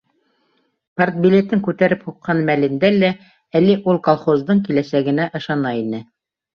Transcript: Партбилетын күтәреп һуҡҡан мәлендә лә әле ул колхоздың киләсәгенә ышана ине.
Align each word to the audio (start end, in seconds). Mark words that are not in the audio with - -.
Партбилетын 1.01 1.61
күтәреп 1.67 2.07
һуҡҡан 2.09 2.43
мәлендә 2.49 2.93
лә 2.97 3.13
әле 3.63 3.79
ул 3.95 4.03
колхоздың 4.11 4.67
киләсәгенә 4.69 5.33
ышана 5.43 5.81
ине. 5.87 6.07